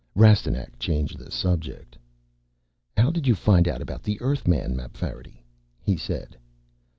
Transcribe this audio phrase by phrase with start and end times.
[0.15, 1.95] Rastignac changed the subject.
[2.97, 5.45] "How did you find out about the Earthman, Mapfarity?"
[5.79, 6.35] he said.